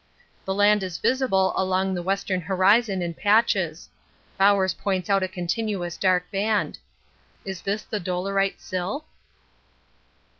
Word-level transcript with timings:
The 0.45 0.53
land 0.55 0.81
is 0.81 0.97
visible 0.97 1.53
along 1.55 1.93
the 1.93 2.01
western 2.01 2.41
horizon 2.41 3.03
in 3.03 3.13
patches. 3.13 3.87
Bowers 4.35 4.73
points 4.73 5.11
out 5.11 5.21
a 5.21 5.27
continuous 5.27 5.95
dark 5.95 6.31
band. 6.31 6.79
Is 7.45 7.61
this 7.61 7.83
the 7.83 7.99
dolerite 7.99 8.59
sill? 8.59 9.05